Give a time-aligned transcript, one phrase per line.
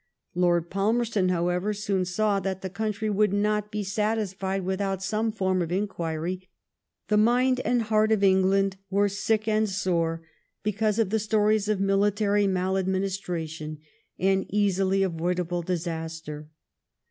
[0.33, 5.61] Lord Palmerston, however, soon saw that the country would not be satisfied without some form
[5.61, 6.49] of in quiry.
[7.09, 10.23] The mind and heart of England were sick and sore
[10.63, 13.77] because of the stories of military maladministration
[14.17, 16.49] and easily avoidable disaster.